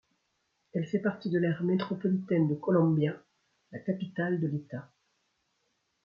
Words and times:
Elle 0.73 0.87
fait 0.87 0.97
partie 0.97 1.29
de 1.29 1.37
l'aire 1.37 1.61
métropolitaine 1.61 2.47
de 2.47 2.55
Columbia, 2.55 3.21
la 3.71 3.77
capitale 3.77 4.39
de 4.41 4.47
l'État. 4.47 4.89